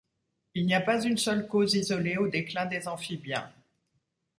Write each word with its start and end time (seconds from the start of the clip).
Il 0.55 0.65
n’y 0.65 0.73
a 0.73 0.81
pas 0.81 1.03
une 1.03 1.19
seule 1.19 1.47
cause 1.47 1.75
isolée 1.75 2.17
au 2.17 2.27
déclin 2.27 2.65
des 2.65 2.87
amphibiens. 2.87 3.53